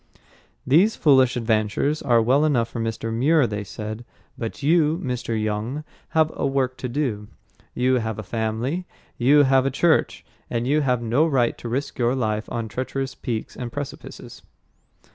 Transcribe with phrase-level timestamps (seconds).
[0.65, 3.13] "These foolish adventures are well enough for Mr.
[3.13, 4.03] Muir," they said,
[4.35, 5.39] "but you, Mr.
[5.39, 5.83] Young,
[6.17, 7.27] have a work to do;
[7.75, 8.87] you have a family;
[9.19, 13.13] you have a church, and you have no right to risk your life on treacherous
[13.13, 14.41] peaks and precipices."